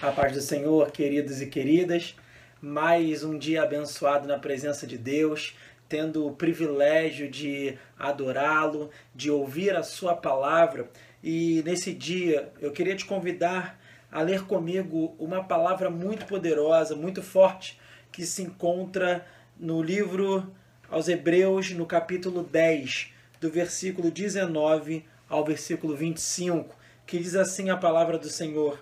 A 0.00 0.12
paz 0.12 0.32
do 0.32 0.40
Senhor, 0.40 0.92
queridos 0.92 1.42
e 1.42 1.46
queridas. 1.46 2.14
Mais 2.60 3.24
um 3.24 3.36
dia 3.36 3.64
abençoado 3.64 4.28
na 4.28 4.38
presença 4.38 4.86
de 4.86 4.96
Deus, 4.96 5.56
tendo 5.88 6.24
o 6.24 6.36
privilégio 6.36 7.28
de 7.28 7.76
adorá-lo, 7.98 8.90
de 9.12 9.28
ouvir 9.28 9.74
a 9.74 9.82
sua 9.82 10.14
palavra. 10.14 10.88
E 11.20 11.64
nesse 11.64 11.92
dia 11.92 12.52
eu 12.60 12.70
queria 12.70 12.94
te 12.94 13.04
convidar 13.04 13.76
a 14.08 14.22
ler 14.22 14.44
comigo 14.44 15.16
uma 15.18 15.42
palavra 15.42 15.90
muito 15.90 16.26
poderosa, 16.26 16.94
muito 16.94 17.20
forte, 17.20 17.76
que 18.12 18.24
se 18.24 18.42
encontra 18.42 19.26
no 19.58 19.82
livro 19.82 20.48
aos 20.88 21.08
Hebreus, 21.08 21.72
no 21.72 21.86
capítulo 21.86 22.44
10, 22.44 23.12
do 23.40 23.50
versículo 23.50 24.12
19 24.12 25.04
ao 25.28 25.44
versículo 25.44 25.96
25, 25.96 26.72
que 27.04 27.18
diz 27.18 27.34
assim 27.34 27.68
a 27.68 27.76
palavra 27.76 28.16
do 28.16 28.28
Senhor: 28.28 28.80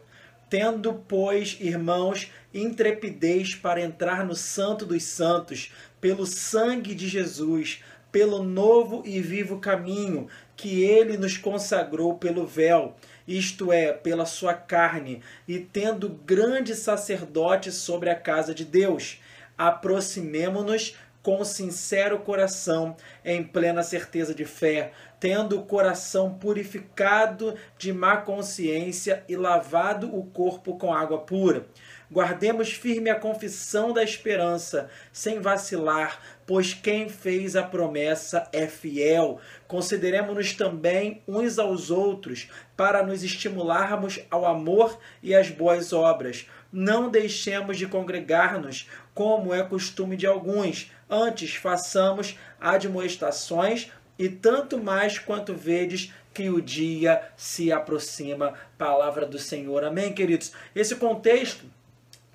Tendo, 0.49 0.95
pois, 1.09 1.57
irmãos, 1.61 2.31
intrepidez 2.55 3.55
para 3.55 3.81
entrar 3.81 4.25
no 4.25 4.35
Santo 4.35 4.87
dos 4.87 5.03
Santos, 5.03 5.73
pelo 6.01 6.25
sangue 6.25 6.95
de 6.95 7.09
Jesus, 7.09 7.83
pelo 8.13 8.43
novo 8.43 9.03
e 9.05 9.21
vivo 9.21 9.59
caminho 9.59 10.29
que 10.57 10.83
ele 10.83 11.19
nos 11.19 11.37
consagrou 11.37 12.17
pelo 12.17 12.47
véu, 12.47 12.97
isto 13.29 13.73
é, 13.73 13.93
pela 13.93 14.25
sua 14.25 14.55
carne, 14.55 15.21
e 15.47 15.59
tendo 15.59 16.09
grande 16.09 16.75
sacerdote 16.75 17.71
sobre 17.71 18.09
a 18.09 18.15
casa 18.15 18.55
de 18.55 18.65
Deus, 18.65 19.21
aproximemo-nos 19.59 20.95
com 21.23 21.45
sincero 21.45 22.21
coração, 22.21 22.97
em 23.25 23.43
plena 23.43 23.83
certeza 23.83 24.33
de 24.33 24.45
fé, 24.45 24.93
tendo 25.19 25.59
o 25.59 25.65
coração 25.65 26.35
purificado 26.35 27.55
de 27.79 27.93
má 27.93 28.19
consciência 28.19 29.25
e 29.29 29.37
lavado 29.37 30.15
o 30.15 30.25
corpo 30.25 30.77
com 30.77 30.93
água 30.93 31.19
pura. 31.19 31.67
Guardemos 32.11 32.73
firme 32.73 33.11
a 33.11 33.19
confissão 33.19 33.93
da 33.93 34.03
esperança, 34.03 34.89
sem 35.13 35.41
vacilar, 35.41 36.21
pois 36.47 36.73
quem 36.73 37.09
fez 37.09 37.57
a 37.57 37.65
promessa 37.65 38.49
é 38.53 38.69
fiel. 38.69 39.41
Consideremos-nos 39.67 40.53
também 40.53 41.23
uns 41.27 41.59
aos 41.59 41.91
outros, 41.91 42.49
para 42.77 43.03
nos 43.03 43.25
estimularmos 43.25 44.21
ao 44.31 44.47
amor 44.47 45.01
e 45.21 45.35
às 45.35 45.51
boas 45.51 45.93
obras. 45.93 46.47
Não 46.71 47.11
deixemos 47.11 47.77
de 47.77 47.89
congregar-nos, 47.89 48.89
como 49.13 49.53
é 49.53 49.65
costume 49.65 50.17
de 50.17 50.27
alguns. 50.27 50.93
Antes, 51.11 51.57
façamos 51.57 52.39
admoestações 52.61 53.91
e 54.19 54.29
tanto 54.29 54.79
mais 54.79 55.19
quanto 55.19 55.55
vedes 55.55 56.13
que 56.33 56.51
o 56.51 56.61
dia 56.61 57.23
se 57.37 57.73
aproxima. 57.73 58.55
Palavra 58.77 59.25
do 59.25 59.39
Senhor. 59.39 59.85
Amém, 59.85 60.13
queridos? 60.13 60.53
Esse 60.75 60.97
contexto 60.97 61.65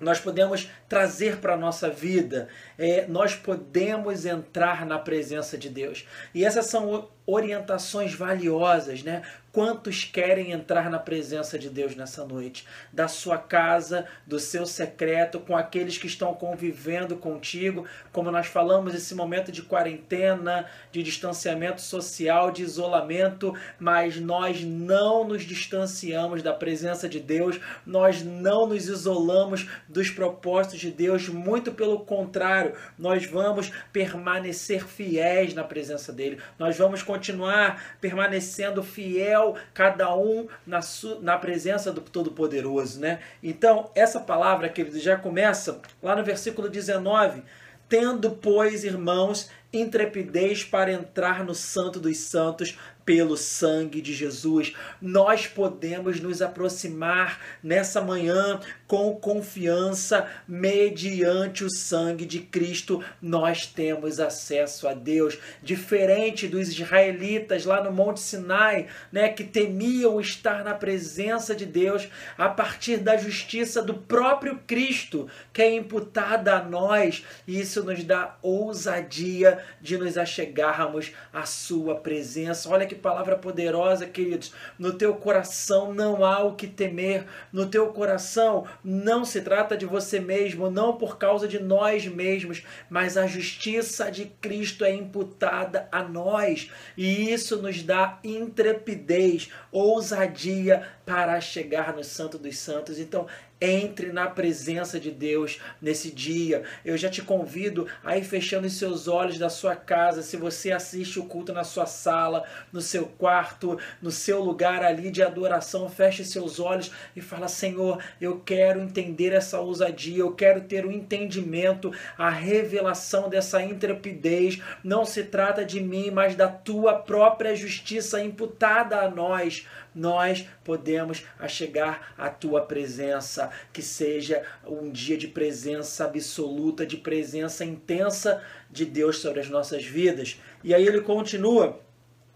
nós 0.02 0.18
podemos 0.18 0.68
trazer 0.88 1.36
para 1.36 1.54
a 1.54 1.56
nossa 1.56 1.88
vida, 1.88 2.48
é, 2.76 3.06
nós 3.06 3.36
podemos 3.36 4.26
entrar 4.26 4.84
na 4.84 4.98
presença 4.98 5.56
de 5.56 5.68
Deus. 5.68 6.04
E 6.34 6.44
essas 6.44 6.66
são 6.66 7.08
orientações 7.26 8.14
valiosas, 8.14 9.02
né? 9.02 9.22
Quantos 9.52 10.04
querem 10.04 10.52
entrar 10.52 10.88
na 10.88 10.98
presença 10.98 11.58
de 11.58 11.68
Deus 11.68 11.94
nessa 11.94 12.24
noite? 12.24 12.66
Da 12.90 13.06
sua 13.06 13.36
casa, 13.36 14.06
do 14.26 14.40
seu 14.40 14.64
secreto, 14.64 15.38
com 15.38 15.54
aqueles 15.54 15.98
que 15.98 16.06
estão 16.06 16.32
convivendo 16.32 17.16
contigo, 17.16 17.86
como 18.10 18.30
nós 18.30 18.46
falamos, 18.46 18.94
esse 18.94 19.14
momento 19.14 19.52
de 19.52 19.60
quarentena, 19.60 20.64
de 20.90 21.02
distanciamento 21.02 21.82
social, 21.82 22.50
de 22.50 22.62
isolamento, 22.62 23.54
mas 23.78 24.16
nós 24.16 24.64
não 24.64 25.28
nos 25.28 25.42
distanciamos 25.42 26.42
da 26.42 26.54
presença 26.54 27.06
de 27.06 27.20
Deus, 27.20 27.60
nós 27.84 28.22
não 28.22 28.66
nos 28.66 28.88
isolamos 28.88 29.68
dos 29.86 30.08
propósitos 30.08 30.80
de 30.80 30.90
Deus, 30.90 31.28
muito 31.28 31.72
pelo 31.72 32.00
contrário, 32.06 32.72
nós 32.98 33.26
vamos 33.26 33.70
permanecer 33.92 34.86
fiéis 34.86 35.52
na 35.52 35.62
presença 35.62 36.10
dele, 36.10 36.40
nós 36.58 36.78
vamos 36.78 37.02
continuar 37.12 37.96
permanecendo 38.00 38.82
fiel, 38.82 39.54
cada 39.74 40.16
um 40.16 40.48
na, 40.66 40.80
na 41.20 41.36
presença 41.36 41.92
do 41.92 42.00
Todo-Poderoso, 42.00 42.98
né? 43.00 43.20
Então, 43.42 43.90
essa 43.94 44.18
palavra, 44.18 44.68
querido, 44.70 44.98
já 44.98 45.16
começa 45.16 45.82
lá 46.02 46.16
no 46.16 46.24
versículo 46.24 46.70
19. 46.70 47.42
Tendo, 47.86 48.30
pois, 48.30 48.84
irmãos, 48.84 49.50
intrepidez 49.70 50.64
para 50.64 50.90
entrar 50.90 51.44
no 51.44 51.54
Santo 51.54 52.00
dos 52.00 52.16
Santos 52.16 52.78
pelo 53.04 53.36
sangue 53.36 54.00
de 54.00 54.14
Jesus. 54.14 54.74
Nós 55.00 55.46
podemos 55.46 56.20
nos 56.20 56.40
aproximar 56.40 57.40
nessa 57.62 58.00
manhã 58.00 58.60
com 58.86 59.14
confiança, 59.16 60.28
mediante 60.46 61.64
o 61.64 61.70
sangue 61.70 62.26
de 62.26 62.40
Cristo. 62.40 63.02
Nós 63.20 63.66
temos 63.66 64.20
acesso 64.20 64.86
a 64.86 64.92
Deus, 64.92 65.38
diferente 65.62 66.46
dos 66.46 66.68
israelitas 66.68 67.64
lá 67.64 67.82
no 67.82 67.90
Monte 67.90 68.20
Sinai, 68.20 68.88
né, 69.10 69.28
que 69.30 69.44
temiam 69.44 70.20
estar 70.20 70.62
na 70.62 70.74
presença 70.74 71.54
de 71.54 71.64
Deus 71.64 72.08
a 72.36 72.48
partir 72.48 72.98
da 72.98 73.16
justiça 73.16 73.82
do 73.82 73.94
próprio 73.94 74.60
Cristo, 74.66 75.28
que 75.52 75.62
é 75.62 75.74
imputada 75.74 76.54
a 76.54 76.62
nós. 76.62 77.24
Isso 77.48 77.82
nos 77.82 78.04
dá 78.04 78.36
ousadia 78.42 79.58
de 79.80 79.96
nos 79.96 80.18
achegarmos 80.18 81.12
à 81.32 81.46
sua 81.46 81.96
presença. 81.96 82.68
Olha 82.68 82.91
que 82.92 83.00
palavra 83.00 83.36
poderosa, 83.36 84.06
queridos. 84.06 84.52
No 84.78 84.92
teu 84.92 85.14
coração 85.14 85.92
não 85.94 86.24
há 86.24 86.42
o 86.42 86.54
que 86.54 86.66
temer. 86.66 87.26
No 87.52 87.66
teu 87.66 87.88
coração 87.88 88.66
não 88.84 89.24
se 89.24 89.40
trata 89.40 89.76
de 89.76 89.86
você 89.86 90.20
mesmo, 90.20 90.70
não 90.70 90.96
por 90.96 91.18
causa 91.18 91.48
de 91.48 91.58
nós 91.58 92.06
mesmos, 92.06 92.62
mas 92.90 93.16
a 93.16 93.26
justiça 93.26 94.10
de 94.10 94.26
Cristo 94.40 94.84
é 94.84 94.94
imputada 94.94 95.88
a 95.90 96.02
nós. 96.02 96.70
E 96.96 97.32
isso 97.32 97.60
nos 97.60 97.82
dá 97.82 98.18
intrepidez, 98.22 99.50
ousadia 99.70 100.86
para 101.04 101.40
chegar 101.40 101.94
no 101.94 102.04
Santo 102.04 102.38
dos 102.38 102.58
Santos. 102.58 102.98
Então, 102.98 103.26
entre 103.62 104.12
na 104.12 104.26
presença 104.26 104.98
de 104.98 105.10
Deus 105.10 105.60
nesse 105.80 106.10
dia. 106.10 106.64
Eu 106.84 106.96
já 106.96 107.08
te 107.08 107.22
convido 107.22 107.86
a 108.02 108.18
ir 108.18 108.24
fechando 108.24 108.66
os 108.66 108.76
seus 108.76 109.06
olhos 109.06 109.38
da 109.38 109.48
sua 109.48 109.76
casa. 109.76 110.20
Se 110.22 110.36
você 110.36 110.72
assiste 110.72 111.20
o 111.20 111.26
culto 111.26 111.52
na 111.52 111.62
sua 111.62 111.86
sala, 111.86 112.44
no 112.72 112.80
seu 112.80 113.06
quarto, 113.06 113.78
no 114.00 114.10
seu 114.10 114.42
lugar 114.42 114.82
ali 114.82 115.10
de 115.10 115.22
adoração, 115.22 115.88
feche 115.88 116.24
seus 116.24 116.58
olhos 116.58 116.90
e 117.14 117.20
fala: 117.20 117.46
Senhor, 117.46 118.02
eu 118.20 118.40
quero 118.40 118.80
entender 118.80 119.32
essa 119.32 119.60
ousadia, 119.60 120.18
eu 120.18 120.32
quero 120.32 120.62
ter 120.62 120.84
o 120.84 120.88
um 120.88 120.92
entendimento, 120.92 121.92
a 122.18 122.28
revelação 122.28 123.28
dessa 123.28 123.62
intrepidez. 123.62 124.60
Não 124.82 125.04
se 125.04 125.22
trata 125.22 125.64
de 125.64 125.80
mim, 125.80 126.10
mas 126.10 126.34
da 126.34 126.48
tua 126.48 126.94
própria 126.94 127.54
justiça 127.54 128.22
imputada 128.22 128.98
a 128.98 129.08
nós 129.08 129.66
nós 129.94 130.46
podemos 130.64 131.24
chegar 131.48 132.14
à 132.16 132.28
tua 132.28 132.62
presença, 132.62 133.50
que 133.72 133.82
seja 133.82 134.42
um 134.66 134.90
dia 134.90 135.16
de 135.16 135.28
presença 135.28 136.04
absoluta, 136.04 136.86
de 136.86 136.96
presença 136.96 137.64
intensa 137.64 138.42
de 138.70 138.84
Deus 138.84 139.18
sobre 139.18 139.40
as 139.40 139.48
nossas 139.48 139.84
vidas. 139.84 140.40
E 140.62 140.74
aí 140.74 140.86
ele 140.86 141.00
continua 141.00 141.80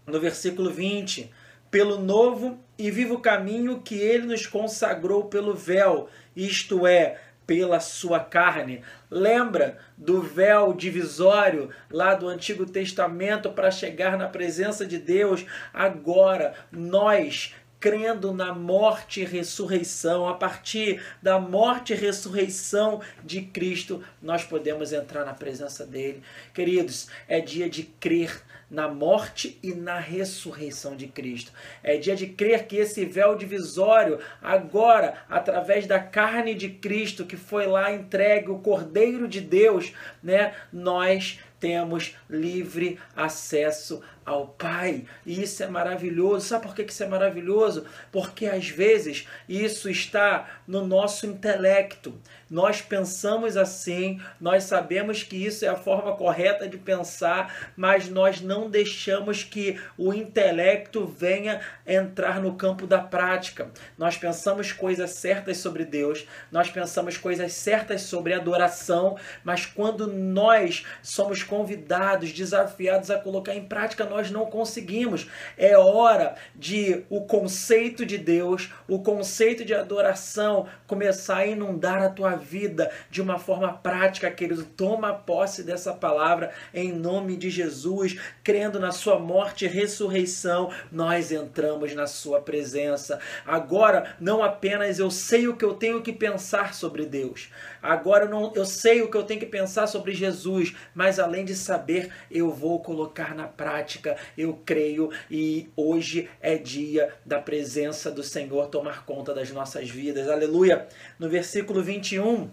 no 0.05 0.19
versículo 0.19 0.71
20: 0.71 1.31
pelo 1.69 1.99
novo 1.99 2.59
e 2.77 2.89
vivo 2.89 3.19
caminho 3.19 3.81
que 3.81 3.95
ele 3.95 4.25
nos 4.25 4.45
consagrou 4.45 5.25
pelo 5.25 5.53
véu, 5.53 6.07
isto 6.35 6.87
é, 6.87 7.19
pela 7.47 7.79
sua 7.79 8.19
carne. 8.19 8.81
Lembra 9.09 9.77
do 9.97 10.21
véu 10.21 10.73
divisório 10.73 11.69
lá 11.89 12.13
do 12.13 12.27
Antigo 12.27 12.65
Testamento 12.65 13.51
para 13.51 13.71
chegar 13.71 14.17
na 14.17 14.27
presença 14.27 14.85
de 14.85 14.97
Deus? 14.97 15.45
Agora 15.73 16.53
nós 16.71 17.55
crendo 17.79 18.33
na 18.33 18.53
morte 18.53 19.21
e 19.21 19.25
ressurreição, 19.25 20.27
a 20.27 20.33
partir 20.33 21.01
da 21.21 21.39
morte 21.39 21.93
e 21.93 21.95
ressurreição 21.95 23.01
de 23.23 23.41
Cristo, 23.41 24.03
nós 24.21 24.43
podemos 24.43 24.91
entrar 24.93 25.25
na 25.25 25.33
presença 25.33 25.85
dele. 25.85 26.21
Queridos, 26.53 27.07
é 27.27 27.39
dia 27.39 27.69
de 27.69 27.83
crer 27.83 28.43
na 28.69 28.89
morte 28.89 29.57
e 29.63 29.73
na 29.73 29.97
ressurreição 29.97 30.95
de 30.95 31.07
Cristo. 31.07 31.51
É 31.81 31.97
dia 31.97 32.15
de 32.15 32.27
crer 32.27 32.67
que 32.67 32.75
esse 32.75 33.05
véu 33.05 33.35
divisório, 33.35 34.19
agora, 34.41 35.23
através 35.29 35.87
da 35.87 35.99
carne 35.99 36.53
de 36.53 36.69
Cristo, 36.69 37.25
que 37.25 37.37
foi 37.37 37.65
lá 37.65 37.93
entregue, 37.93 38.49
o 38.49 38.59
Cordeiro 38.59 39.27
de 39.27 39.39
Deus, 39.39 39.93
né, 40.21 40.53
nós 40.71 41.39
temos 41.59 42.15
livre 42.29 42.99
acesso 43.15 44.03
ao 44.27 44.45
Pai. 44.45 45.05
E 45.25 45.41
isso 45.41 45.63
é 45.63 45.67
maravilhoso. 45.67 46.45
Sabe 46.45 46.67
por 46.67 46.75
que 46.75 46.81
isso 46.81 47.01
é 47.01 47.07
maravilhoso? 47.07 47.85
Porque 48.11 48.45
às 48.45 48.67
vezes 48.67 49.25
isso 49.47 49.89
está 49.89 50.45
no 50.67 50.85
nosso 50.85 51.25
intelecto. 51.25 52.13
Nós 52.49 52.81
pensamos 52.81 53.57
assim, 53.57 54.21
nós 54.39 54.63
sabemos 54.63 55.23
que 55.23 55.35
isso 55.35 55.65
é 55.65 55.67
a 55.67 55.75
forma 55.75 56.15
correta 56.15 56.67
de 56.67 56.77
pensar, 56.77 57.71
mas 57.75 58.09
nós 58.09 58.39
não 58.41 58.69
deixamos 58.69 59.43
que 59.43 59.79
o 59.97 60.13
intelecto 60.13 61.05
venha 61.05 61.61
entrar 61.85 62.41
no 62.41 62.55
campo 62.55 62.87
da 62.87 62.99
prática. 62.99 63.69
Nós 63.97 64.17
pensamos 64.17 64.71
coisas 64.71 65.11
certas 65.11 65.57
sobre 65.57 65.83
Deus, 65.83 66.25
nós 66.51 66.69
pensamos 66.69 67.17
coisas 67.17 67.53
certas 67.53 68.01
sobre 68.01 68.33
adoração, 68.33 69.17
mas 69.43 69.65
quando 69.65 70.07
nós 70.07 70.85
somos 71.01 71.43
convidados, 71.43 72.31
desafiados 72.31 73.11
a 73.11 73.19
colocar 73.19 73.55
em 73.55 73.65
prática, 73.65 74.05
nós 74.05 74.16
não 74.31 74.47
conseguimos. 74.47 75.27
É 75.57 75.77
hora 75.77 76.35
de 76.55 77.03
o 77.09 77.21
conceito 77.21 78.05
de 78.05 78.17
Deus, 78.17 78.71
o 78.87 78.99
conceito 78.99 79.63
de 79.63 79.73
adoração 79.73 80.67
começar 80.85 81.37
a 81.37 81.47
inundar 81.47 82.01
a 82.01 82.09
tua 82.09 82.35
vida 82.35 82.91
de 83.09 83.21
uma 83.21 83.37
forma 83.37 83.71
prática, 83.73 84.31
querido. 84.31 84.63
Toma 84.63 85.13
posse 85.13 85.63
dessa 85.63 85.93
palavra 85.93 86.51
em 86.73 86.91
nome 86.91 87.35
de 87.35 87.49
Jesus, 87.49 88.17
crendo 88.43 88.79
na 88.79 88.91
sua 88.91 89.19
morte 89.19 89.65
e 89.65 89.67
ressurreição, 89.67 90.71
nós 90.91 91.31
entramos 91.31 91.93
na 91.93 92.07
sua 92.07 92.41
presença. 92.41 93.19
Agora, 93.45 94.15
não 94.19 94.43
apenas 94.43 94.99
eu 94.99 95.11
sei 95.11 95.47
o 95.47 95.55
que 95.55 95.65
eu 95.65 95.73
tenho 95.73 96.01
que 96.01 96.13
pensar 96.13 96.73
sobre 96.73 97.05
Deus. 97.05 97.49
Agora 97.87 98.25
eu, 98.25 98.29
não, 98.29 98.51
eu 98.53 98.65
sei 98.65 99.01
o 99.01 99.09
que 99.09 99.15
eu 99.15 99.23
tenho 99.23 99.39
que 99.39 99.45
pensar 99.45 99.87
sobre 99.87 100.13
Jesus, 100.13 100.75
mas 100.93 101.19
além 101.19 101.45
de 101.45 101.55
saber, 101.55 102.11
eu 102.29 102.51
vou 102.51 102.81
colocar 102.81 103.33
na 103.33 103.47
prática. 103.47 104.17
Eu 104.37 104.61
creio 104.65 105.09
e 105.31 105.69
hoje 105.73 106.29
é 106.41 106.57
dia 106.57 107.13
da 107.25 107.39
presença 107.39 108.11
do 108.11 108.23
Senhor 108.23 108.67
tomar 108.67 109.05
conta 109.05 109.33
das 109.33 109.51
nossas 109.51 109.89
vidas. 109.89 110.27
Aleluia. 110.27 110.85
No 111.17 111.29
versículo 111.29 111.81
21, 111.81 112.49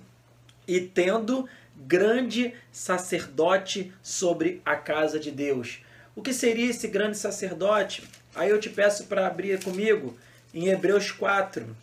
e 0.69 0.81
tendo 0.81 1.49
grande 1.77 2.55
sacerdote 2.71 3.93
sobre 4.01 4.63
a 4.65 4.77
casa 4.77 5.19
de 5.19 5.33
Deus. 5.33 5.81
O 6.15 6.23
que 6.23 6.33
seria 6.33 6.71
esse 6.71 6.87
grande 6.87 7.19
sacerdote? 7.19 8.05
Aí 8.37 8.51
eu 8.51 8.61
te 8.61 8.71
peço 8.71 9.07
para 9.07 9.27
abrir 9.27 9.61
comigo 9.65 10.17
em 10.55 10.69
Hebreus 10.69 11.11
4. 11.11 11.77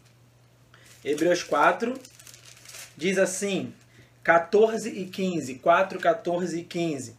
Hebreus 1.03 1.43
4 1.43 1.99
diz 3.01 3.17
assim, 3.17 3.73
14 4.23 4.87
e 4.87 5.05
15, 5.05 5.55
4, 5.55 5.99
14 5.99 6.59
e 6.59 6.63
15. 6.63 7.15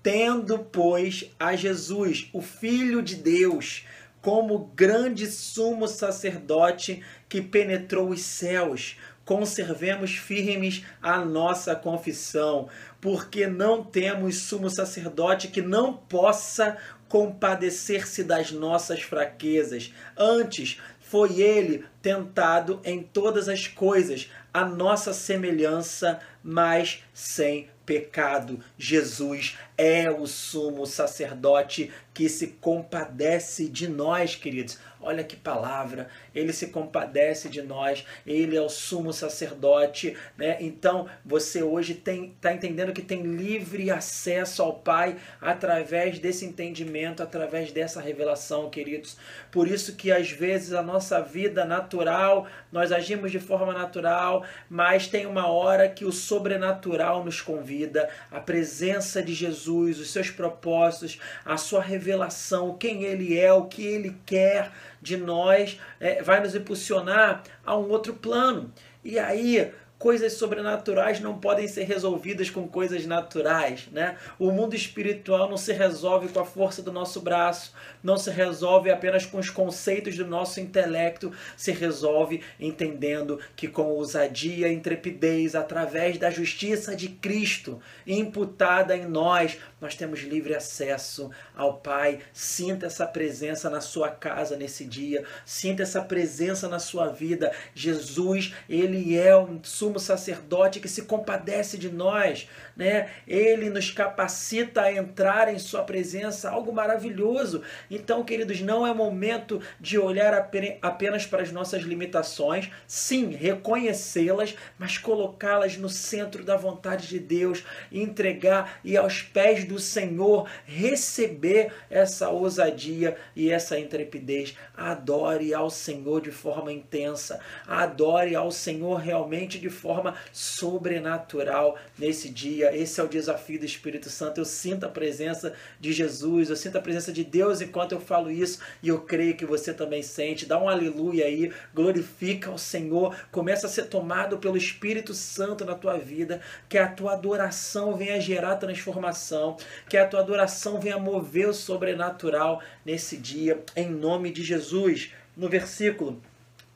Tendo, 0.00 0.60
pois, 0.60 1.28
a 1.40 1.56
Jesus, 1.56 2.28
o 2.32 2.40
Filho 2.40 3.02
de 3.02 3.16
Deus, 3.16 3.84
como 4.22 4.70
grande 4.76 5.26
sumo 5.26 5.88
sacerdote 5.88 7.02
que 7.28 7.42
penetrou 7.42 8.10
os 8.10 8.20
céus, 8.20 8.96
conservemos 9.24 10.12
firmes 10.12 10.84
a 11.02 11.24
nossa 11.24 11.74
confissão, 11.74 12.68
porque 13.00 13.48
não 13.48 13.82
temos 13.82 14.42
sumo 14.42 14.70
sacerdote 14.70 15.48
que 15.48 15.60
não 15.60 15.94
possa 15.94 16.76
compadecer-se 17.08 18.22
das 18.22 18.50
nossas 18.50 19.02
fraquezas. 19.02 19.92
Antes, 20.16 20.80
foi 21.14 21.40
ele 21.40 21.84
tentado 22.02 22.80
em 22.82 23.00
todas 23.00 23.48
as 23.48 23.68
coisas, 23.68 24.28
a 24.52 24.64
nossa 24.64 25.12
semelhança, 25.12 26.18
mas 26.42 27.04
sem 27.14 27.68
pecado. 27.86 28.58
Jesus 28.76 29.56
é 29.78 30.10
o 30.10 30.26
sumo 30.26 30.84
sacerdote 30.86 31.92
que 32.12 32.28
se 32.28 32.48
compadece 32.60 33.68
de 33.68 33.86
nós, 33.86 34.34
queridos. 34.34 34.76
Olha 35.04 35.22
que 35.22 35.36
palavra, 35.36 36.08
ele 36.34 36.52
se 36.52 36.68
compadece 36.68 37.48
de 37.48 37.60
nós, 37.60 38.04
ele 38.26 38.56
é 38.56 38.60
o 38.60 38.68
sumo 38.68 39.12
sacerdote, 39.12 40.16
né? 40.36 40.56
Então, 40.60 41.06
você 41.24 41.62
hoje 41.62 41.94
tem 41.94 42.34
tá 42.40 42.52
entendendo 42.52 42.92
que 42.92 43.02
tem 43.02 43.22
livre 43.22 43.90
acesso 43.90 44.62
ao 44.62 44.74
Pai 44.74 45.16
através 45.40 46.18
desse 46.18 46.44
entendimento, 46.44 47.22
através 47.22 47.70
dessa 47.70 48.00
revelação, 48.00 48.70
queridos. 48.70 49.16
Por 49.50 49.68
isso 49.68 49.94
que 49.94 50.10
às 50.10 50.30
vezes 50.30 50.72
a 50.72 50.82
nossa 50.82 51.20
vida 51.20 51.64
natural, 51.64 52.46
nós 52.72 52.90
agimos 52.92 53.30
de 53.30 53.38
forma 53.38 53.72
natural, 53.72 54.44
mas 54.68 55.06
tem 55.06 55.26
uma 55.26 55.46
hora 55.48 55.88
que 55.88 56.04
o 56.04 56.12
sobrenatural 56.12 57.24
nos 57.24 57.40
convida, 57.40 58.08
a 58.30 58.40
presença 58.40 59.22
de 59.22 59.34
Jesus, 59.34 59.98
os 59.98 60.10
seus 60.10 60.30
propósitos, 60.30 61.18
a 61.44 61.56
sua 61.56 61.82
revelação, 61.82 62.76
quem 62.76 63.04
ele 63.04 63.38
é, 63.38 63.52
o 63.52 63.66
que 63.66 63.84
ele 63.84 64.16
quer 64.24 64.70
de 65.04 65.18
nós, 65.18 65.78
é, 66.00 66.22
vai 66.22 66.40
nos 66.40 66.54
impulsionar 66.54 67.44
a 67.64 67.76
um 67.76 67.90
outro 67.90 68.14
plano. 68.14 68.72
E 69.04 69.18
aí 69.18 69.70
coisas 69.98 70.34
sobrenaturais 70.34 71.20
não 71.20 71.38
podem 71.38 71.66
ser 71.66 71.84
resolvidas 71.84 72.50
com 72.50 72.68
coisas 72.68 73.06
naturais, 73.06 73.88
né? 73.90 74.16
O 74.38 74.50
mundo 74.50 74.74
espiritual 74.74 75.48
não 75.48 75.56
se 75.56 75.72
resolve 75.72 76.28
com 76.28 76.40
a 76.40 76.44
força 76.44 76.82
do 76.82 76.92
nosso 76.92 77.20
braço, 77.20 77.72
não 78.02 78.16
se 78.16 78.30
resolve 78.30 78.90
apenas 78.90 79.24
com 79.24 79.38
os 79.38 79.48
conceitos 79.48 80.16
do 80.16 80.26
nosso 80.26 80.60
intelecto, 80.60 81.32
se 81.56 81.72
resolve 81.72 82.42
entendendo 82.60 83.40
que 83.56 83.68
com 83.68 83.84
ousadia 83.84 84.70
intrepidez, 84.70 85.54
através 85.54 86.18
da 86.18 86.30
justiça 86.30 86.94
de 86.94 87.08
Cristo 87.08 87.80
imputada 88.06 88.96
em 88.96 89.06
nós, 89.06 89.58
nós 89.80 89.94
temos 89.94 90.20
livre 90.20 90.54
acesso 90.54 91.30
ao 91.56 91.78
Pai. 91.78 92.20
Sinta 92.32 92.86
essa 92.86 93.06
presença 93.06 93.70
na 93.70 93.80
sua 93.80 94.10
casa 94.10 94.56
nesse 94.56 94.84
dia, 94.84 95.24
sinta 95.46 95.82
essa 95.82 96.02
presença 96.02 96.68
na 96.68 96.78
sua 96.78 97.08
vida. 97.08 97.52
Jesus, 97.74 98.54
ele 98.68 99.16
é 99.16 99.36
um 99.36 99.62
sumo 99.62 99.93
sacerdote 99.98 100.80
que 100.80 100.88
se 100.88 101.02
compadece 101.02 101.76
de 101.78 101.90
nós, 101.90 102.48
né? 102.76 103.10
Ele 103.26 103.70
nos 103.70 103.90
capacita 103.90 104.82
a 104.82 104.92
entrar 104.92 105.52
em 105.52 105.58
sua 105.58 105.82
presença, 105.82 106.50
algo 106.50 106.72
maravilhoso. 106.72 107.62
Então, 107.90 108.24
queridos, 108.24 108.60
não 108.60 108.86
é 108.86 108.92
momento 108.92 109.60
de 109.80 109.98
olhar 109.98 110.34
apenas 110.82 111.26
para 111.26 111.42
as 111.42 111.52
nossas 111.52 111.82
limitações, 111.82 112.70
sim, 112.86 113.30
reconhecê-las, 113.30 114.54
mas 114.78 114.98
colocá-las 114.98 115.76
no 115.76 115.88
centro 115.88 116.44
da 116.44 116.56
vontade 116.56 117.08
de 117.08 117.18
Deus, 117.18 117.64
entregar 117.90 118.80
e 118.82 118.96
aos 118.96 119.22
pés 119.22 119.64
do 119.64 119.78
Senhor 119.78 120.48
receber 120.64 121.72
essa 121.90 122.28
ousadia 122.28 123.16
e 123.34 123.50
essa 123.50 123.78
intrepidez. 123.78 124.56
Adore 124.76 125.54
ao 125.54 125.70
Senhor 125.70 126.20
de 126.20 126.30
forma 126.30 126.72
intensa, 126.72 127.40
adore 127.66 128.34
ao 128.34 128.50
Senhor 128.50 128.96
realmente 128.96 129.58
de 129.58 129.70
forma 129.74 130.14
sobrenatural 130.32 131.76
nesse 131.98 132.30
dia. 132.30 132.74
Esse 132.74 133.00
é 133.00 133.04
o 133.04 133.08
desafio 133.08 133.58
do 133.58 133.66
Espírito 133.66 134.08
Santo. 134.08 134.40
Eu 134.40 134.44
sinto 134.44 134.86
a 134.86 134.88
presença 134.88 135.52
de 135.78 135.92
Jesus, 135.92 136.48
eu 136.48 136.56
sinto 136.56 136.78
a 136.78 136.80
presença 136.80 137.12
de 137.12 137.22
Deus 137.22 137.60
enquanto 137.60 137.92
eu 137.92 138.00
falo 138.00 138.30
isso 138.30 138.60
e 138.82 138.88
eu 138.88 139.00
creio 139.00 139.36
que 139.36 139.44
você 139.44 139.74
também 139.74 140.02
sente. 140.02 140.46
Dá 140.46 140.58
um 140.58 140.68
aleluia 140.68 141.26
aí, 141.26 141.52
glorifica 141.74 142.50
o 142.50 142.58
Senhor, 142.58 143.14
começa 143.30 143.66
a 143.66 143.70
ser 143.70 143.84
tomado 143.84 144.38
pelo 144.38 144.56
Espírito 144.56 145.12
Santo 145.12 145.64
na 145.64 145.74
tua 145.74 145.98
vida, 145.98 146.40
que 146.68 146.78
a 146.78 146.88
tua 146.88 147.12
adoração 147.12 147.96
venha 147.96 148.20
gerar 148.20 148.56
transformação, 148.56 149.56
que 149.88 149.96
a 149.96 150.06
tua 150.06 150.20
adoração 150.20 150.80
venha 150.80 150.98
mover 150.98 151.48
o 151.48 151.54
sobrenatural 151.54 152.62
nesse 152.84 153.16
dia, 153.16 153.62
em 153.76 153.90
nome 153.90 154.30
de 154.30 154.42
Jesus. 154.42 155.12
No 155.36 155.48
versículo 155.48 156.22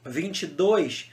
22, 0.04 1.12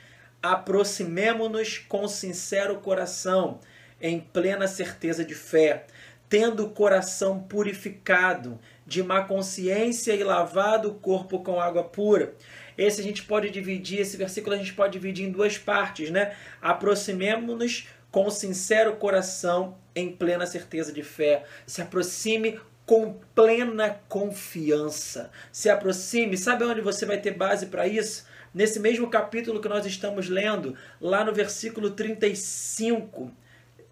aproximemo-nos 0.51 1.77
com 1.77 2.07
sincero 2.07 2.77
coração, 2.77 3.59
em 3.99 4.19
plena 4.19 4.67
certeza 4.67 5.23
de 5.23 5.33
fé, 5.33 5.85
tendo 6.29 6.65
o 6.65 6.69
coração 6.69 7.39
purificado 7.39 8.59
de 8.85 9.01
má 9.01 9.23
consciência 9.23 10.13
e 10.13 10.23
lavado 10.23 10.89
o 10.89 10.95
corpo 10.95 11.39
com 11.39 11.59
água 11.59 11.83
pura. 11.83 12.33
Esse 12.77 13.01
a 13.01 13.03
gente 13.03 13.23
pode 13.23 13.49
dividir, 13.49 14.01
esse 14.01 14.17
versículo 14.17 14.55
a 14.55 14.57
gente 14.57 14.73
pode 14.73 14.93
dividir 14.93 15.25
em 15.25 15.31
duas 15.31 15.57
partes, 15.57 16.09
né? 16.09 16.35
Aproximemo-nos 16.61 17.87
com 18.11 18.29
sincero 18.29 18.95
coração, 18.97 19.77
em 19.95 20.11
plena 20.11 20.45
certeza 20.45 20.91
de 20.91 21.03
fé. 21.03 21.43
Se 21.65 21.81
aproxime 21.81 22.59
com 22.85 23.13
plena 23.33 23.99
confiança. 24.07 25.31
Se 25.51 25.69
aproxime, 25.69 26.37
sabe 26.37 26.65
onde 26.65 26.81
você 26.81 27.05
vai 27.05 27.17
ter 27.17 27.31
base 27.31 27.65
para 27.67 27.87
isso? 27.87 28.25
Nesse 28.55 28.79
mesmo 28.79 29.09
capítulo 29.09 29.59
que 29.59 29.67
nós 29.67 29.85
estamos 29.85 30.29
lendo, 30.29 30.77
lá 31.01 31.25
no 31.25 31.33
versículo 31.33 31.91
35. 31.91 33.29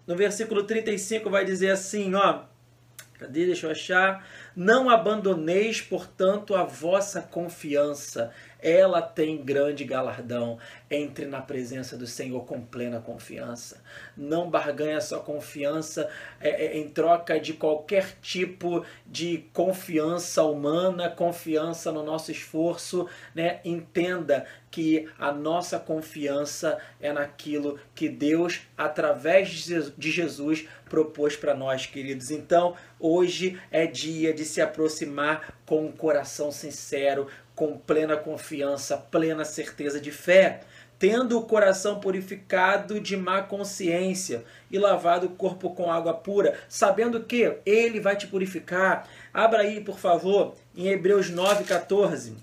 No 0.06 0.16
versículo 0.16 0.64
35 0.64 1.28
vai 1.28 1.44
dizer 1.44 1.70
assim, 1.70 2.14
ó, 2.14 2.44
Cadê? 3.18 3.46
Deixa 3.46 3.66
eu 3.66 3.70
achar. 3.70 4.26
Não 4.56 4.90
abandoneis, 4.90 5.80
portanto, 5.80 6.54
a 6.54 6.64
vossa 6.64 7.22
confiança. 7.22 8.32
Ela 8.64 9.02
tem 9.02 9.44
grande 9.44 9.84
galardão. 9.84 10.58
Entre 10.90 11.26
na 11.26 11.42
presença 11.42 11.96
do 11.98 12.06
Senhor 12.06 12.44
com 12.46 12.60
plena 12.60 13.00
confiança. 13.00 13.82
Não 14.16 14.48
barganhe 14.48 14.94
a 14.94 15.00
sua 15.00 15.20
confiança 15.20 16.08
é, 16.40 16.66
é, 16.66 16.78
em 16.78 16.88
troca 16.88 17.38
de 17.38 17.52
qualquer 17.52 18.16
tipo 18.22 18.84
de 19.06 19.44
confiança 19.52 20.42
humana, 20.44 21.10
confiança 21.10 21.92
no 21.92 22.02
nosso 22.02 22.30
esforço. 22.30 23.08
Né? 23.34 23.60
Entenda 23.64 24.46
que 24.70 25.08
a 25.18 25.30
nossa 25.30 25.78
confiança 25.78 26.78
é 27.00 27.12
naquilo 27.12 27.78
que 27.94 28.08
Deus, 28.08 28.62
através 28.76 29.48
de 29.48 30.10
Jesus, 30.10 30.66
propôs 30.88 31.36
para 31.36 31.54
nós, 31.54 31.86
queridos. 31.86 32.32
Então, 32.32 32.74
hoje 32.98 33.56
é 33.70 33.86
dia 33.86 34.34
de 34.34 34.44
se 34.44 34.60
aproximar 34.60 35.54
com 35.64 35.86
um 35.86 35.92
coração 35.92 36.50
sincero, 36.50 37.28
com 37.54 37.78
plena 37.78 38.16
confiança, 38.16 38.96
plena 38.96 39.44
certeza 39.44 40.00
de 40.00 40.10
fé, 40.10 40.60
tendo 40.98 41.38
o 41.38 41.44
coração 41.44 42.00
purificado 42.00 43.00
de 43.00 43.16
má 43.16 43.42
consciência 43.42 44.44
e 44.70 44.78
lavado 44.78 45.26
o 45.26 45.30
corpo 45.30 45.70
com 45.70 45.90
água 45.90 46.14
pura, 46.14 46.58
sabendo 46.68 47.22
que 47.24 47.58
ele 47.66 48.00
vai 48.00 48.16
te 48.16 48.26
purificar. 48.26 49.08
Abra 49.32 49.62
aí, 49.62 49.80
por 49.80 49.98
favor, 49.98 50.54
em 50.76 50.88
Hebreus 50.88 51.30
9:14. 51.30 52.34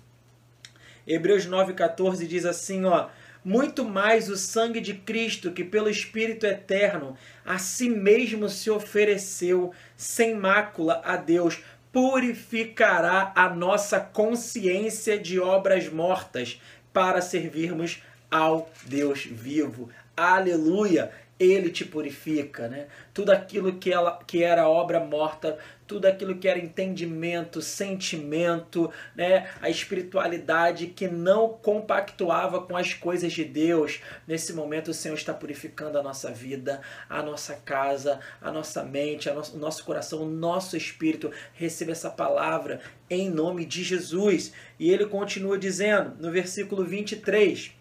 Hebreus 1.08 1.48
9:14 1.48 2.28
diz 2.28 2.46
assim, 2.46 2.86
ó: 2.86 3.10
muito 3.44 3.84
mais 3.84 4.30
o 4.30 4.38
sangue 4.38 4.80
de 4.80 4.94
Cristo, 4.94 5.52
que 5.52 5.64
pelo 5.64 5.90
Espírito 5.90 6.46
eterno 6.46 7.18
a 7.44 7.58
si 7.58 7.90
mesmo 7.90 8.48
se 8.48 8.70
ofereceu 8.70 9.72
sem 9.98 10.36
mácula 10.36 11.02
a 11.04 11.16
Deus, 11.16 11.60
purificará 11.92 13.34
a 13.36 13.50
nossa 13.50 14.00
consciência 14.00 15.20
de 15.20 15.40
obras 15.40 15.90
mortas 15.90 16.62
para 16.94 17.22
servirmos 17.22 18.02
ao 18.30 18.70
Deus 18.86 19.26
vivo. 19.26 19.90
Aleluia! 20.16 21.12
Ele 21.40 21.72
te 21.72 21.84
purifica, 21.84 22.68
né? 22.68 22.86
Tudo 23.14 23.32
aquilo 23.32 23.74
que, 23.74 23.92
ela, 23.92 24.20
que 24.28 24.44
era 24.44 24.70
obra 24.70 25.00
morta 25.00 25.58
tudo 25.92 26.06
aquilo 26.06 26.38
que 26.38 26.48
era 26.48 26.58
entendimento, 26.58 27.62
sentimento, 27.62 28.90
né, 29.14 29.50
a 29.62 29.70
espiritualidade 29.70 30.88
que 30.88 31.06
não 31.06 31.50
compactuava 31.50 32.62
com 32.62 32.78
as 32.78 32.94
coisas 32.94 33.34
de 33.34 33.44
Deus. 33.44 34.00
Nesse 34.26 34.54
momento 34.54 34.92
o 34.92 34.94
Senhor 34.94 35.16
está 35.16 35.34
purificando 35.34 36.00
a 36.00 36.02
nossa 36.02 36.32
vida, 36.32 36.80
a 37.10 37.22
nossa 37.22 37.56
casa, 37.56 38.22
a 38.42 38.50
nossa 38.50 38.86
mente, 38.86 39.30
a 39.30 39.34
nosso, 39.34 39.58
o 39.58 39.60
nosso 39.60 39.84
coração, 39.84 40.22
o 40.22 40.26
nosso 40.26 40.78
espírito. 40.78 41.30
Receba 41.54 41.92
essa 41.92 42.10
palavra 42.10 42.80
em 43.10 43.30
nome 43.30 43.66
de 43.66 43.84
Jesus. 43.84 44.54
E 44.80 44.90
ele 44.90 45.08
continua 45.08 45.60
dizendo 45.60 46.16
no 46.22 46.32
versículo 46.32 46.86
23: 46.86 47.76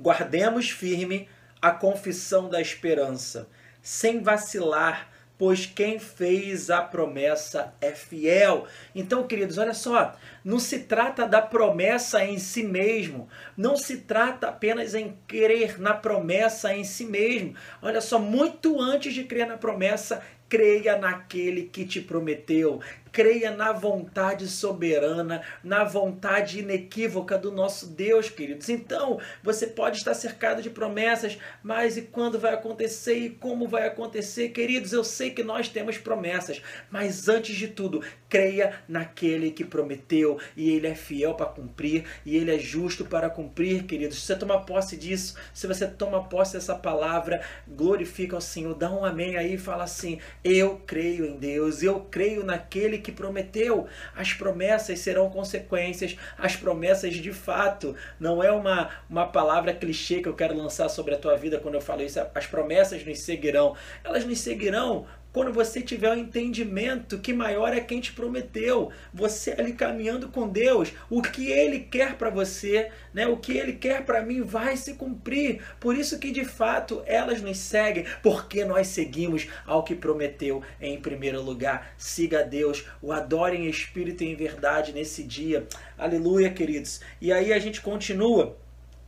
Guardemos 0.00 0.70
firme 0.70 1.28
a 1.60 1.72
confissão 1.72 2.48
da 2.48 2.58
esperança, 2.58 3.50
sem 3.82 4.22
vacilar 4.22 5.11
pois 5.42 5.66
quem 5.66 5.98
fez 5.98 6.70
a 6.70 6.80
promessa 6.80 7.74
é 7.80 7.90
fiel. 7.90 8.64
Então, 8.94 9.26
queridos, 9.26 9.58
olha 9.58 9.74
só, 9.74 10.14
não 10.44 10.60
se 10.60 10.78
trata 10.78 11.26
da 11.26 11.42
promessa 11.42 12.24
em 12.24 12.38
si 12.38 12.62
mesmo, 12.62 13.28
não 13.56 13.76
se 13.76 14.02
trata 14.02 14.46
apenas 14.46 14.94
em 14.94 15.18
crer 15.26 15.80
na 15.80 15.94
promessa 15.94 16.72
em 16.72 16.84
si 16.84 17.04
mesmo. 17.04 17.56
Olha 17.82 18.00
só, 18.00 18.20
muito 18.20 18.80
antes 18.80 19.12
de 19.12 19.24
crer 19.24 19.48
na 19.48 19.56
promessa, 19.58 20.22
creia 20.48 20.96
naquele 20.96 21.64
que 21.64 21.84
te 21.84 22.00
prometeu, 22.00 22.80
creia 23.12 23.50
na 23.50 23.72
vontade 23.72 24.48
soberana, 24.48 25.42
na 25.62 25.84
vontade 25.84 26.60
inequívoca 26.60 27.36
do 27.36 27.52
nosso 27.52 27.86
Deus, 27.86 28.30
queridos. 28.30 28.70
Então, 28.70 29.20
você 29.42 29.66
pode 29.66 29.98
estar 29.98 30.14
cercado 30.14 30.62
de 30.62 30.70
promessas, 30.70 31.38
mas 31.62 31.98
e 31.98 32.02
quando 32.02 32.38
vai 32.38 32.54
acontecer 32.54 33.14
e 33.14 33.30
como 33.30 33.68
vai 33.68 33.86
acontecer, 33.86 34.48
queridos? 34.48 34.92
Eu 34.92 35.04
sei 35.04 35.30
que 35.30 35.42
nós 35.42 35.68
temos 35.68 35.98
promessas, 35.98 36.62
mas 36.90 37.28
antes 37.28 37.54
de 37.54 37.68
tudo, 37.68 38.02
creia 38.28 38.80
naquele 38.88 39.50
que 39.50 39.62
prometeu 39.62 40.38
e 40.56 40.70
ele 40.70 40.86
é 40.86 40.94
fiel 40.94 41.34
para 41.34 41.46
cumprir 41.46 42.04
e 42.24 42.34
ele 42.34 42.54
é 42.54 42.58
justo 42.58 43.04
para 43.04 43.28
cumprir, 43.28 43.84
queridos. 43.84 44.18
Se 44.18 44.26
você 44.26 44.36
toma 44.36 44.64
posse 44.64 44.96
disso, 44.96 45.36
se 45.52 45.66
você 45.66 45.86
toma 45.86 46.24
posse 46.24 46.54
dessa 46.54 46.74
palavra, 46.74 47.42
glorifica 47.68 48.34
ao 48.34 48.40
Senhor, 48.40 48.74
dá 48.74 48.90
um 48.90 49.04
amém 49.04 49.36
aí 49.36 49.54
e 49.54 49.58
fala 49.58 49.84
assim: 49.84 50.18
eu 50.42 50.80
creio 50.86 51.26
em 51.26 51.36
Deus, 51.36 51.82
eu 51.82 52.00
creio 52.10 52.42
naquele 52.42 53.01
que 53.02 53.12
prometeu. 53.12 53.86
As 54.16 54.32
promessas 54.32 55.00
serão 55.00 55.28
consequências, 55.28 56.16
as 56.38 56.56
promessas 56.56 57.14
de 57.14 57.32
fato. 57.32 57.94
Não 58.18 58.42
é 58.42 58.50
uma, 58.50 58.90
uma 59.10 59.26
palavra 59.26 59.74
clichê 59.74 60.22
que 60.22 60.28
eu 60.28 60.34
quero 60.34 60.56
lançar 60.56 60.88
sobre 60.88 61.14
a 61.14 61.18
tua 61.18 61.36
vida 61.36 61.58
quando 61.58 61.74
eu 61.74 61.80
falo 61.80 62.02
isso. 62.02 62.20
As 62.34 62.46
promessas 62.46 63.04
nos 63.04 63.18
seguirão. 63.20 63.76
Elas 64.02 64.24
nos 64.24 64.38
seguirão 64.38 65.06
quando 65.32 65.52
você 65.52 65.80
tiver 65.80 66.10
o 66.10 66.12
um 66.12 66.18
entendimento 66.18 67.18
que 67.18 67.32
maior 67.32 67.72
é 67.74 67.80
quem 67.80 68.00
te 68.00 68.12
prometeu, 68.12 68.90
você 69.12 69.52
ali 69.52 69.72
caminhando 69.72 70.28
com 70.28 70.46
Deus, 70.46 70.92
o 71.08 71.22
que 71.22 71.50
ele 71.50 71.80
quer 71.80 72.16
para 72.16 72.28
você, 72.28 72.90
né? 73.14 73.26
O 73.26 73.38
que 73.38 73.56
ele 73.56 73.72
quer 73.72 74.04
para 74.04 74.22
mim 74.22 74.42
vai 74.42 74.76
se 74.76 74.94
cumprir. 74.94 75.62
Por 75.80 75.96
isso 75.96 76.18
que 76.18 76.30
de 76.30 76.44
fato 76.44 77.02
elas 77.06 77.40
nos 77.40 77.56
seguem, 77.56 78.04
porque 78.22 78.64
nós 78.64 78.88
seguimos 78.88 79.46
ao 79.66 79.82
que 79.82 79.94
prometeu 79.94 80.62
em 80.80 81.00
primeiro 81.00 81.40
lugar. 81.40 81.94
Siga 81.96 82.40
a 82.40 82.42
Deus, 82.42 82.84
o 83.00 83.10
adore 83.10 83.56
em 83.56 83.68
espírito 83.68 84.22
e 84.22 84.28
em 84.28 84.36
verdade 84.36 84.92
nesse 84.92 85.22
dia. 85.22 85.66
Aleluia, 85.96 86.50
queridos. 86.50 87.00
E 87.20 87.32
aí 87.32 87.52
a 87.52 87.58
gente 87.58 87.80
continua 87.80 88.56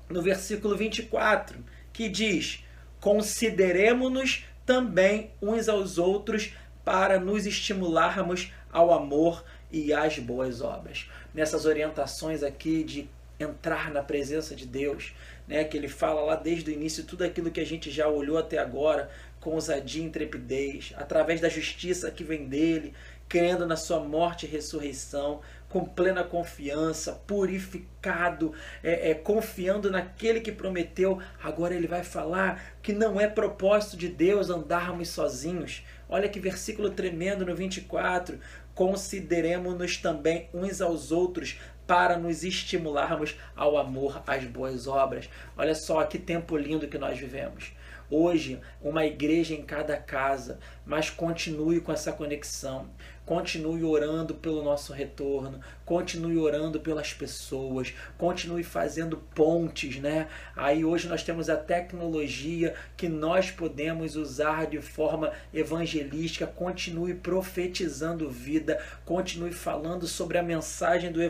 no 0.08 0.22
versículo 0.22 0.74
24, 0.76 1.58
que 1.92 2.08
diz: 2.08 2.64
Consideremos-nos 3.00 4.44
também 4.66 5.30
uns 5.40 5.68
aos 5.68 5.99
outros 5.99 6.52
para 6.85 7.18
nos 7.18 7.47
estimularmos 7.47 8.52
ao 8.73 8.92
amor 8.92 9.44
e 9.71 9.92
às 9.92 10.18
boas 10.18 10.61
obras. 10.61 11.09
Nessas 11.33 11.64
orientações 11.64 12.42
aqui 12.42 12.85
de 12.85 13.09
entrar 13.38 13.90
na 13.90 14.02
presença 14.02 14.54
de 14.54 14.66
Deus, 14.66 15.12
né, 15.47 15.64
que 15.64 15.76
ele 15.76 15.88
fala 15.88 16.21
lá 16.23 16.37
desde 16.37 16.71
o 16.71 16.73
início 16.73 17.04
tudo 17.04 17.25
aquilo 17.25 17.50
que 17.50 17.61
a 17.61 17.66
gente 17.66 17.90
já 17.90 18.09
olhou 18.09 18.38
até 18.38 18.59
agora 18.59 19.11
com 19.40 19.50
ousadia 19.50 20.02
e 20.02 20.06
intrepidez, 20.06 20.94
através 20.97 21.40
da 21.40 21.49
justiça 21.49 22.11
que 22.11 22.25
vem 22.25 22.47
dele, 22.47 22.94
crendo 23.28 23.66
na 23.66 23.76
sua 23.76 24.00
morte 24.00 24.47
e 24.47 24.49
ressurreição, 24.49 25.40
com 25.74 25.84
plena 25.84 26.22
confiança, 26.22 27.20
purificado, 27.26 28.54
é, 28.80 29.10
é, 29.10 29.14
confiando 29.14 29.90
naquele 29.90 30.38
que 30.38 30.52
prometeu. 30.52 31.20
Agora 31.42 31.74
ele 31.74 31.88
vai 31.88 32.04
falar 32.04 32.76
que 32.80 32.92
não 32.92 33.20
é 33.20 33.26
propósito 33.26 33.96
de 33.96 34.08
Deus 34.08 34.50
andarmos 34.50 35.08
sozinhos. 35.08 35.84
Olha 36.08 36.28
que 36.28 36.38
versículo 36.38 36.90
tremendo 36.90 37.44
no 37.44 37.56
24. 37.56 38.38
Consideremos-nos 38.72 39.96
também 39.96 40.48
uns 40.54 40.80
aos 40.80 41.10
outros 41.10 41.58
para 41.88 42.16
nos 42.16 42.44
estimularmos 42.44 43.36
ao 43.56 43.76
amor 43.76 44.22
às 44.28 44.44
boas 44.44 44.86
obras. 44.86 45.28
Olha 45.56 45.74
só 45.74 46.04
que 46.04 46.20
tempo 46.20 46.56
lindo 46.56 46.86
que 46.86 46.98
nós 46.98 47.18
vivemos 47.18 47.72
hoje 48.10 48.60
uma 48.80 49.04
igreja 49.04 49.54
em 49.54 49.62
cada 49.62 49.96
casa, 49.96 50.58
mas 50.84 51.10
continue 51.10 51.80
com 51.80 51.92
essa 51.92 52.12
conexão. 52.12 52.88
Continue 53.26 53.82
orando 53.84 54.34
pelo 54.34 54.62
nosso 54.62 54.92
retorno, 54.92 55.58
continue 55.86 56.36
orando 56.36 56.78
pelas 56.78 57.14
pessoas, 57.14 57.94
continue 58.18 58.62
fazendo 58.62 59.16
pontes, 59.34 59.96
né? 59.98 60.28
Aí 60.54 60.84
hoje 60.84 61.08
nós 61.08 61.22
temos 61.22 61.48
a 61.48 61.56
tecnologia 61.56 62.74
que 62.96 63.08
nós 63.08 63.50
podemos 63.50 64.14
usar 64.14 64.66
de 64.66 64.80
forma 64.82 65.32
evangelística, 65.54 66.46
continue 66.46 67.14
profetizando 67.14 68.28
vida, 68.28 68.78
continue 69.06 69.52
falando 69.52 70.06
sobre 70.06 70.36
a 70.36 70.42
mensagem 70.42 71.10
do 71.10 71.20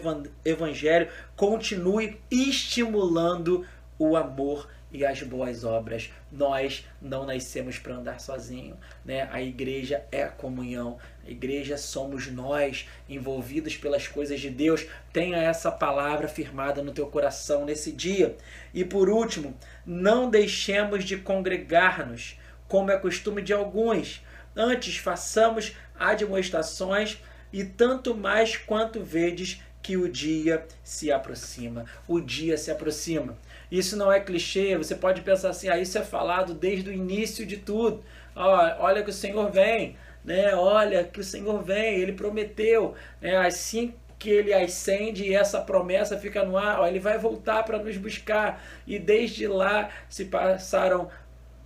evangelho, 0.44 1.08
continue 1.36 2.18
estimulando 2.28 3.64
o 3.96 4.16
amor 4.16 4.68
e 4.94 5.04
as 5.04 5.20
boas 5.24 5.64
obras. 5.64 6.12
Nós 6.30 6.86
não 7.02 7.26
nascemos 7.26 7.78
para 7.78 7.96
andar 7.96 8.20
sozinho, 8.20 8.78
né? 9.04 9.28
A 9.32 9.42
igreja 9.42 10.04
é 10.12 10.22
a 10.22 10.28
comunhão. 10.28 10.98
A 11.26 11.30
igreja 11.30 11.76
somos 11.76 12.28
nós, 12.30 12.88
envolvidos 13.08 13.76
pelas 13.76 14.06
coisas 14.06 14.40
de 14.40 14.48
Deus. 14.48 14.86
Tenha 15.12 15.38
essa 15.38 15.72
palavra 15.72 16.28
firmada 16.28 16.80
no 16.80 16.92
teu 16.92 17.08
coração 17.08 17.64
nesse 17.64 17.90
dia. 17.90 18.36
E 18.72 18.84
por 18.84 19.08
último, 19.08 19.58
não 19.84 20.30
deixemos 20.30 21.04
de 21.04 21.16
congregar-nos, 21.16 22.38
como 22.68 22.92
é 22.92 22.96
costume 22.96 23.42
de 23.42 23.52
alguns. 23.52 24.22
Antes 24.54 24.96
façamos 24.98 25.74
admoestações 25.98 27.18
e 27.52 27.64
tanto 27.64 28.14
mais 28.14 28.56
quanto 28.56 29.02
vedes 29.02 29.60
que 29.84 29.98
o 29.98 30.08
dia 30.08 30.66
se 30.82 31.12
aproxima. 31.12 31.84
O 32.08 32.18
dia 32.18 32.56
se 32.56 32.70
aproxima. 32.70 33.36
Isso 33.70 33.96
não 33.96 34.12
é 34.12 34.20
clichê, 34.20 34.76
você 34.76 34.94
pode 34.94 35.22
pensar 35.22 35.50
assim, 35.50 35.68
ah, 35.68 35.78
isso 35.78 35.98
é 35.98 36.02
falado 36.02 36.54
desde 36.54 36.90
o 36.90 36.92
início 36.92 37.46
de 37.46 37.56
tudo. 37.56 38.02
olha 38.36 39.02
que 39.02 39.10
o 39.10 39.12
Senhor 39.12 39.50
vem, 39.50 39.96
né? 40.24 40.54
Olha 40.54 41.04
que 41.04 41.20
o 41.20 41.24
Senhor 41.24 41.62
vem, 41.62 42.00
ele 42.00 42.12
prometeu, 42.12 42.94
né? 43.20 43.36
Assim 43.36 43.94
que 44.18 44.30
ele 44.30 44.54
ascende 44.54 45.24
e 45.24 45.34
essa 45.34 45.60
promessa 45.60 46.18
fica 46.18 46.44
no 46.44 46.56
ar, 46.56 46.88
ele 46.88 46.98
vai 46.98 47.18
voltar 47.18 47.62
para 47.62 47.78
nos 47.78 47.96
buscar. 47.96 48.62
E 48.86 48.98
desde 48.98 49.46
lá 49.46 49.90
se 50.08 50.24
passaram 50.24 51.10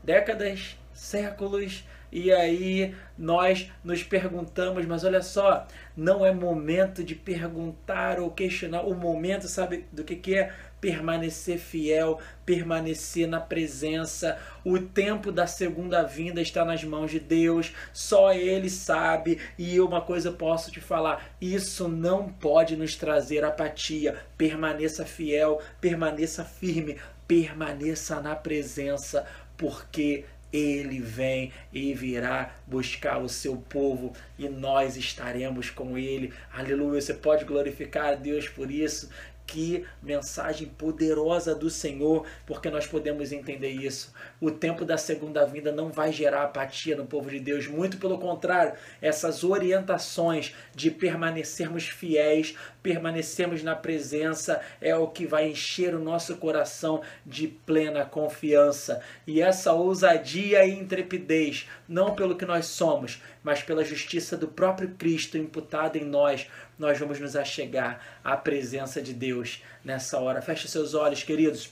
décadas, 0.02 0.76
séculos, 0.92 1.84
e 2.10 2.32
aí 2.32 2.94
nós 3.16 3.70
nos 3.84 4.02
perguntamos, 4.02 4.86
mas 4.86 5.04
olha 5.04 5.22
só, 5.22 5.66
não 5.96 6.24
é 6.24 6.32
momento 6.32 7.04
de 7.04 7.14
perguntar 7.14 8.18
ou 8.18 8.30
questionar, 8.30 8.82
o 8.82 8.94
momento, 8.94 9.46
sabe 9.46 9.84
do 9.92 10.02
que, 10.02 10.16
que 10.16 10.36
é? 10.36 10.52
Permanecer 10.80 11.58
fiel, 11.58 12.18
permanecer 12.46 13.26
na 13.26 13.40
presença. 13.40 14.38
O 14.64 14.78
tempo 14.78 15.32
da 15.32 15.46
segunda 15.46 16.02
vinda 16.02 16.40
está 16.40 16.64
nas 16.64 16.84
mãos 16.84 17.10
de 17.10 17.18
Deus, 17.20 17.72
só 17.92 18.32
Ele 18.32 18.70
sabe. 18.70 19.38
E 19.58 19.80
uma 19.80 20.00
coisa 20.00 20.30
posso 20.30 20.70
te 20.70 20.80
falar: 20.80 21.30
isso 21.40 21.88
não 21.88 22.28
pode 22.28 22.76
nos 22.76 22.96
trazer 22.96 23.44
apatia. 23.44 24.16
Permaneça 24.36 25.04
fiel, 25.04 25.60
permaneça 25.80 26.44
firme, 26.44 26.96
permaneça 27.26 28.20
na 28.20 28.34
presença, 28.36 29.26
porque 29.56 30.24
ele 30.52 31.00
vem 31.00 31.52
e 31.72 31.92
virá 31.92 32.54
buscar 32.66 33.18
o 33.18 33.28
seu 33.28 33.56
povo 33.56 34.12
e 34.38 34.48
nós 34.48 34.96
estaremos 34.96 35.70
com 35.70 35.98
ele. 35.98 36.32
Aleluia. 36.52 37.00
Você 37.00 37.14
pode 37.14 37.44
glorificar 37.44 38.06
a 38.06 38.14
Deus 38.14 38.48
por 38.48 38.70
isso. 38.70 39.10
Que 39.48 39.86
mensagem 40.02 40.68
poderosa 40.68 41.54
do 41.54 41.70
Senhor, 41.70 42.26
porque 42.46 42.68
nós 42.68 42.86
podemos 42.86 43.32
entender 43.32 43.70
isso. 43.70 44.12
O 44.38 44.50
tempo 44.50 44.84
da 44.84 44.98
segunda 44.98 45.46
vinda 45.46 45.72
não 45.72 45.88
vai 45.88 46.12
gerar 46.12 46.42
apatia 46.42 46.94
no 46.94 47.06
povo 47.06 47.30
de 47.30 47.40
Deus, 47.40 47.66
muito 47.66 47.96
pelo 47.96 48.18
contrário, 48.18 48.74
essas 49.00 49.42
orientações 49.42 50.54
de 50.74 50.90
permanecermos 50.90 51.88
fiéis, 51.88 52.54
permanecermos 52.88 53.62
na 53.62 53.76
presença, 53.76 54.62
é 54.80 54.96
o 54.96 55.08
que 55.08 55.26
vai 55.26 55.46
encher 55.46 55.94
o 55.94 56.02
nosso 56.02 56.38
coração 56.38 57.02
de 57.26 57.46
plena 57.46 58.02
confiança. 58.02 59.02
E 59.26 59.42
essa 59.42 59.74
ousadia 59.74 60.64
e 60.64 60.72
intrepidez, 60.72 61.68
não 61.86 62.14
pelo 62.14 62.34
que 62.34 62.46
nós 62.46 62.64
somos, 62.64 63.22
mas 63.42 63.62
pela 63.62 63.84
justiça 63.84 64.38
do 64.38 64.48
próprio 64.48 64.88
Cristo 64.96 65.36
imputada 65.36 65.98
em 65.98 66.04
nós, 66.06 66.46
nós 66.78 66.98
vamos 66.98 67.20
nos 67.20 67.36
achegar 67.36 68.00
à 68.24 68.38
presença 68.38 69.02
de 69.02 69.12
Deus 69.12 69.62
nessa 69.84 70.18
hora. 70.18 70.40
Feche 70.40 70.66
seus 70.66 70.94
olhos, 70.94 71.22
queridos. 71.22 71.70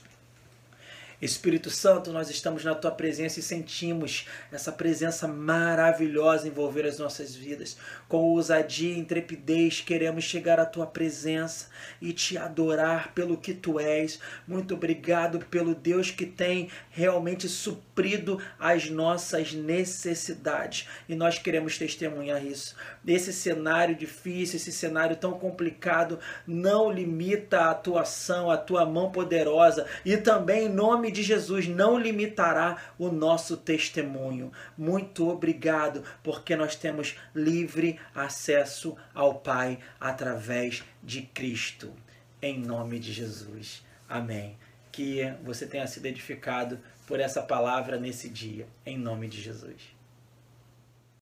Espírito 1.19 1.71
Santo, 1.71 2.11
nós 2.11 2.29
estamos 2.29 2.63
na 2.63 2.75
tua 2.75 2.91
presença 2.91 3.39
e 3.39 3.43
sentimos 3.43 4.27
essa 4.51 4.71
presença 4.71 5.27
maravilhosa 5.27 6.47
envolver 6.47 6.85
as 6.85 6.99
nossas 6.99 7.35
vidas. 7.35 7.75
Com 8.07 8.17
ousadia 8.17 8.93
e 8.93 8.99
intrepidez, 8.99 9.81
queremos 9.81 10.25
chegar 10.25 10.59
à 10.59 10.65
tua 10.65 10.85
presença 10.85 11.69
e 11.99 12.13
te 12.13 12.37
adorar 12.37 13.13
pelo 13.15 13.35
que 13.35 13.55
tu 13.55 13.79
és. 13.79 14.19
Muito 14.47 14.75
obrigado 14.75 15.39
pelo 15.39 15.73
Deus 15.73 16.11
que 16.11 16.25
tem 16.25 16.69
realmente 16.91 17.49
suprido 17.49 18.39
as 18.59 18.87
nossas 18.87 19.53
necessidades 19.53 20.87
e 21.09 21.15
nós 21.15 21.39
queremos 21.39 21.79
testemunhar 21.79 22.45
isso. 22.45 22.75
Esse 23.07 23.33
cenário 23.33 23.95
difícil, 23.95 24.57
esse 24.57 24.71
cenário 24.71 25.15
tão 25.15 25.33
complicado, 25.39 26.19
não 26.45 26.91
limita 26.91 27.61
a 27.61 27.71
atuação, 27.71 28.51
a 28.51 28.57
tua 28.57 28.85
mão 28.85 29.11
poderosa 29.11 29.87
e 30.05 30.15
também 30.15 30.67
em 30.67 30.69
nome 30.69 31.06
nome 31.07 31.11
de 31.11 31.23
Jesus 31.23 31.67
não 31.69 31.97
limitará 31.97 32.91
o 32.99 33.09
nosso 33.09 33.55
testemunho. 33.55 34.51
Muito 34.77 35.29
obrigado, 35.29 36.03
porque 36.21 36.53
nós 36.53 36.75
temos 36.75 37.15
livre 37.33 37.97
acesso 38.13 38.97
ao 39.13 39.35
Pai 39.35 39.79
através 40.01 40.83
de 41.01 41.21
Cristo. 41.21 41.93
Em 42.41 42.59
nome 42.59 42.99
de 42.99 43.13
Jesus. 43.13 43.85
Amém. 44.09 44.57
Que 44.91 45.33
você 45.43 45.65
tenha 45.65 45.87
sido 45.87 46.07
edificado 46.07 46.77
por 47.07 47.21
essa 47.21 47.41
palavra 47.41 47.97
nesse 47.97 48.27
dia. 48.27 48.67
Em 48.85 48.97
nome 48.97 49.29
de 49.29 49.41
Jesus. 49.41 49.96